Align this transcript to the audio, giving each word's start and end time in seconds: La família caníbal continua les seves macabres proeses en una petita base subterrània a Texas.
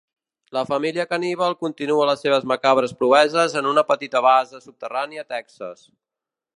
La 0.55 0.61
família 0.69 1.03
caníbal 1.11 1.55
continua 1.65 2.07
les 2.11 2.25
seves 2.27 2.49
macabres 2.53 2.97
proeses 3.03 3.57
en 3.63 3.71
una 3.75 3.87
petita 3.93 4.27
base 4.31 4.65
subterrània 4.69 5.27
a 5.27 5.33
Texas. 5.37 5.89